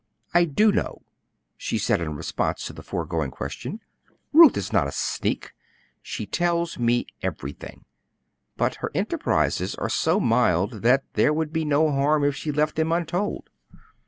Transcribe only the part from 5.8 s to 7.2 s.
she tells me